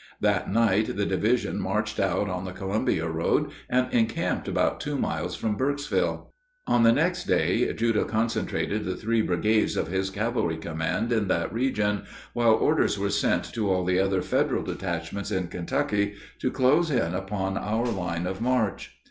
[0.19, 5.35] That night the division marched out on the Columbia road and encamped about two miles
[5.35, 6.31] from Burkesville.
[6.65, 11.53] On the next day Judah concentrated the three brigades of his cavalry command in that
[11.53, 16.89] region, while orders were sent to all the other Federal detachments in Kentucky to close
[16.89, 18.97] in upon our line of march.